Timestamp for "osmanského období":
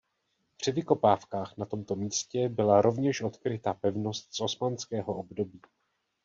4.39-5.61